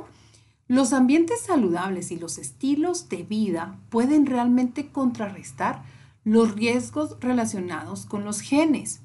los 0.67 0.91
ambientes 0.91 1.39
saludables 1.39 2.11
y 2.11 2.17
los 2.17 2.37
estilos 2.37 3.07
de 3.07 3.23
vida 3.23 3.79
pueden 3.89 4.25
realmente 4.25 4.91
contrarrestar 4.91 5.83
los 6.29 6.55
riesgos 6.55 7.17
relacionados 7.19 8.05
con 8.05 8.23
los 8.23 8.41
genes. 8.41 9.01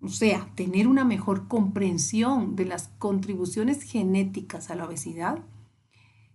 O 0.00 0.08
sea, 0.08 0.48
tener 0.54 0.86
una 0.86 1.04
mejor 1.04 1.48
comprensión 1.48 2.54
de 2.54 2.66
las 2.66 2.88
contribuciones 2.98 3.82
genéticas 3.82 4.70
a 4.70 4.76
la 4.76 4.86
obesidad, 4.86 5.40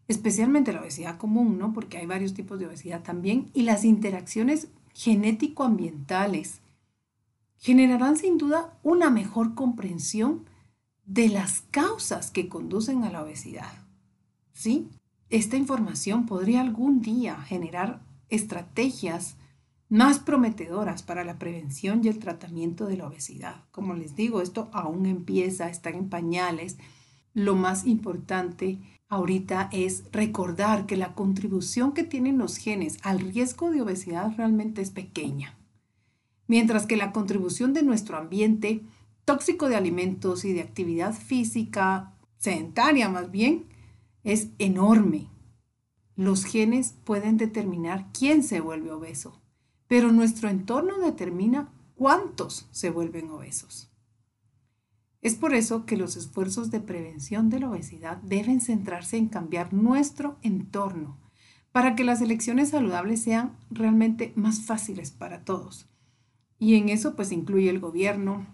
especialmente 0.10 0.74
la 0.74 0.82
obesidad 0.82 1.18
común, 1.18 1.58
¿no? 1.58 1.72
Porque 1.72 1.98
hay 1.98 2.06
varios 2.06 2.34
tipos 2.34 2.60
de 2.60 2.68
obesidad 2.68 3.04
también, 3.04 3.50
y 3.54 3.62
las 3.62 3.86
interacciones 3.86 4.68
genético-ambientales 4.94 6.60
generarán 7.58 8.18
sin 8.18 8.38
duda 8.38 8.78
una 8.84 9.10
mejor 9.10 9.56
comprensión 9.56 10.44
de 11.06 11.30
las 11.30 11.62
causas 11.72 12.32
que 12.32 12.50
conducen 12.50 13.06
a 13.06 13.12
la 13.12 13.24
obesidad. 13.24 13.72
¿Sí? 14.52 14.90
Esta 15.30 15.56
información 15.56 16.26
podría 16.26 16.60
algún 16.60 17.02
día 17.02 17.38
generar 17.38 18.02
estrategias 18.28 19.38
más 19.90 20.20
prometedoras 20.20 21.04
para 21.04 21.24
la 21.24 21.38
prevención 21.38 22.02
y 22.04 22.08
el 22.08 22.20
tratamiento 22.20 22.88
de 22.88 22.98
la 22.98 23.08
obesidad. 23.08 23.64
Como 23.72 23.94
les 23.94 24.16
digo, 24.16 24.42
esto 24.42 24.70
aún 24.74 25.06
empieza, 25.06 25.70
estar 25.70 25.94
en 25.94 26.10
pañales. 26.10 26.78
Lo 27.34 27.56
más 27.56 27.86
importante 27.86 28.80
ahorita 29.08 29.70
es 29.72 30.04
recordar 30.12 30.88
que 30.88 30.98
la 30.98 31.14
contribución 31.14 31.94
que 31.94 32.04
tienen 32.04 32.38
los 32.38 32.58
genes 32.58 32.98
al 33.04 33.20
riesgo 33.20 33.70
de 33.70 33.82
obesidad 33.82 34.36
realmente 34.36 34.82
es 34.82 34.90
pequeña, 34.90 35.58
mientras 36.48 36.88
que 36.88 36.98
la 36.98 37.12
contribución 37.12 37.74
de 37.74 37.84
nuestro 37.84 38.18
ambiente 38.18 38.82
tóxico 39.24 39.70
de 39.70 39.76
alimentos 39.76 40.46
y 40.46 40.54
de 40.54 40.62
actividad 40.62 41.14
física, 41.14 42.14
sedentaria 42.38 43.10
más 43.10 43.30
bien, 43.30 43.66
es 44.24 44.50
enorme. 44.58 45.30
Los 46.16 46.46
genes 46.46 46.96
pueden 47.04 47.38
determinar 47.38 48.08
quién 48.12 48.42
se 48.42 48.62
vuelve 48.62 48.92
obeso 48.92 49.45
pero 49.88 50.12
nuestro 50.12 50.50
entorno 50.50 51.00
determina 51.00 51.72
cuántos 51.96 52.68
se 52.72 52.90
vuelven 52.90 53.30
obesos. 53.30 53.92
Es 55.22 55.34
por 55.34 55.56
eso 55.56 55.86
que 55.86 55.98
los 55.98 56.18
esfuerzos 56.18 56.70
de 56.70 56.80
prevención 56.80 57.50
de 57.50 57.60
la 57.60 57.70
obesidad 57.70 58.18
deben 58.18 58.62
centrarse 58.62 59.18
en 59.18 59.28
cambiar 59.28 59.74
nuestro 59.74 60.38
entorno 60.44 61.18
para 61.72 61.96
que 61.96 62.04
las 62.04 62.22
elecciones 62.22 62.70
saludables 62.70 63.24
sean 63.24 63.58
realmente 63.70 64.34
más 64.36 64.62
fáciles 64.62 65.12
para 65.12 65.44
todos. 65.44 65.90
Y 66.60 66.76
en 66.76 66.90
eso 66.90 67.16
pues 67.16 67.32
incluye 67.32 67.70
el 67.70 67.80
gobierno, 67.80 68.46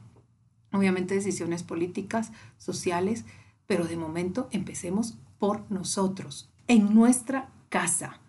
obviamente 0.72 1.14
decisiones 1.14 1.62
políticas, 1.64 2.32
sociales, 2.58 3.26
pero 3.68 3.84
de 3.86 3.98
momento 3.98 4.48
empecemos 4.52 5.20
por 5.40 5.70
nosotros, 5.70 6.52
en 6.68 6.96
nuestra 6.96 7.50
casa 7.70 8.21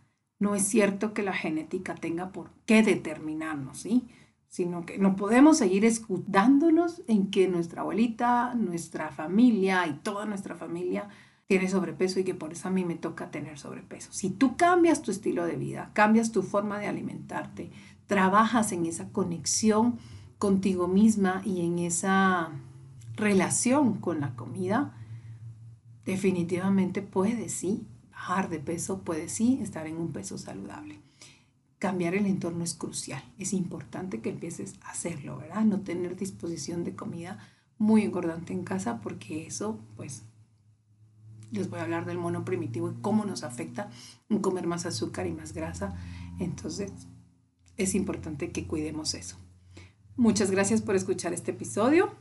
no 0.42 0.56
es 0.56 0.64
cierto 0.64 1.14
que 1.14 1.22
la 1.22 1.32
genética 1.32 1.94
tenga 1.94 2.32
por 2.32 2.50
qué 2.66 2.82
determinarnos, 2.82 3.78
¿sí? 3.78 4.08
Sino 4.49 4.84
que 4.84 4.99
no 4.99 5.14
podemos 5.14 5.56
seguir 5.56 5.84
escudándonos 5.84 7.02
en 7.06 7.30
que 7.30 7.46
nuestra 7.46 7.82
abuelita, 7.82 8.52
nuestra 8.56 9.12
familia 9.12 9.87
y 9.87 9.92
toda 9.92 10.26
nuestra 10.26 10.56
familia 10.56 11.08
tiene 11.46 11.68
sobrepeso 11.68 12.18
y 12.18 12.25
que 12.25 12.34
por 12.34 12.52
eso 12.52 12.66
a 12.66 12.72
mí 12.72 12.84
me 12.84 12.96
toca 12.96 13.30
tener 13.30 13.56
sobrepeso. 13.56 14.12
Si 14.12 14.31
tú 14.31 14.57
cambias 14.57 15.02
tu 15.02 15.12
estilo 15.12 15.46
de 15.46 15.55
vida, 15.55 15.92
cambias 15.92 16.33
tu 16.33 16.42
forma 16.42 16.81
de 16.81 16.88
alimentarte, 16.88 17.70
trabajas 18.09 18.72
en 18.72 18.85
esa 18.87 19.11
conexión 19.11 20.00
contigo 20.38 20.88
misma 20.88 21.40
y 21.44 21.64
en 21.64 21.78
esa 21.78 22.50
relación 23.14 24.00
con 24.00 24.20
la 24.20 24.35
comida, 24.35 24.96
definitivamente 26.05 27.00
puedes, 27.00 27.52
sí, 27.52 27.87
bajar 28.22 28.48
de 28.48 28.61
peso, 28.61 29.00
puede 29.02 29.28
sí 29.28 29.58
estar 29.61 29.88
en 29.88 29.96
un 29.96 30.12
peso 30.12 30.38
saludable. 30.38 31.00
Cambiar 31.80 32.14
el 32.14 32.26
entorno 32.26 32.62
es 32.62 32.74
crucial. 32.74 33.20
Es 33.37 33.52
importante 33.52 34.20
que 34.20 34.30
empieces 34.30 34.74
a 34.82 34.90
hacerlo, 34.90 35.38
¿verdad? 35.38 35.64
No 35.64 35.80
tener 35.80 36.14
disposición 36.14 36.85
de 36.85 36.94
comida 36.94 37.38
muy 37.78 38.02
engordante 38.02 38.52
en 38.52 38.62
casa 38.62 39.00
porque 39.00 39.44
eso, 39.48 39.80
pues, 39.96 40.22
les 41.50 41.68
voy 41.68 41.80
a 41.80 41.82
hablar 41.82 42.06
del 42.06 42.18
mono 42.18 42.44
primitivo 42.44 42.92
y 42.92 43.00
cómo 43.00 43.24
nos 43.24 43.42
afecta 43.42 43.90
comer 44.40 44.68
más 44.68 44.87
azúcar 44.87 45.26
y 45.26 45.32
más 45.32 45.52
grasa. 45.52 45.96
Entonces, 46.38 46.92
es 47.76 47.96
importante 47.96 48.52
que 48.52 48.68
cuidemos 48.68 49.14
eso. 49.14 49.37
Muchas 50.14 50.52
gracias 50.52 50.80
por 50.80 50.94
escuchar 50.94 51.32
este 51.32 51.50
episodio. 51.50 52.14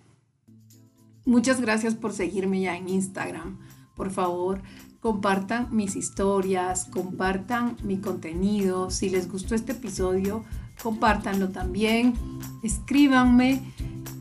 Muchas 1.25 1.61
gracias 1.61 1.93
por 1.93 2.11
seguirme 2.11 2.61
ya 2.61 2.75
en 2.75 2.89
Instagram. 2.89 3.59
Por 3.95 4.09
favor, 4.09 4.63
compartan 5.01 5.67
mis 5.71 5.95
historias, 5.95 6.85
compartan 6.85 7.75
mi 7.83 7.97
contenido. 7.97 8.89
Si 8.91 9.09
les 9.09 9.29
gustó 9.29 9.55
este 9.55 9.73
episodio, 9.73 10.43
compártanlo 10.81 11.49
también. 11.49 12.13
Escríbanme. 12.63 13.61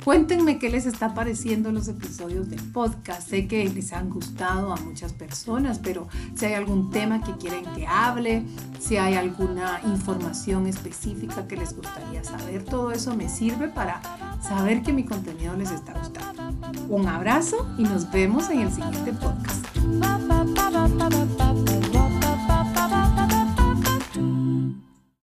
Cuéntenme 0.05 0.59
qué 0.59 0.71
les 0.71 0.87
está 0.87 1.13
pareciendo 1.13 1.71
los 1.73 1.87
episodios 1.89 2.49
del 2.49 2.63
podcast. 2.73 3.29
Sé 3.29 3.47
que 3.47 3.69
les 3.69 3.93
han 3.93 4.09
gustado 4.09 4.73
a 4.73 4.77
muchas 4.77 5.13
personas, 5.13 5.79
pero 5.79 6.09
si 6.35 6.47
hay 6.47 6.55
algún 6.55 6.91
tema 6.91 7.23
que 7.23 7.33
quieren 7.33 7.67
que 7.75 7.87
hable, 7.87 8.43
si 8.79 8.97
hay 8.97 9.15
alguna 9.15 9.83
información 9.85 10.67
específica 10.67 11.47
que 11.47 11.57
les 11.57 11.77
gustaría 11.77 12.25
saber, 12.25 12.65
todo 12.65 12.93
eso 12.93 13.15
me 13.15 13.29
sirve 13.29 13.69
para 13.69 14.01
saber 14.41 14.83
que 14.83 14.95
mi 14.95 15.05
contenido 15.05 15.55
les 15.55 15.71
está 15.71 15.93
gustando. 15.93 16.51
Un 16.89 17.07
abrazo 17.07 17.69
y 17.77 17.83
nos 17.83 18.11
vemos 18.11 18.49
en 18.49 18.61
el 18.61 18.73
siguiente 18.73 19.13
podcast. 19.13 19.67
ba 20.99 21.07
ba 21.11 21.23
ba 21.39 21.40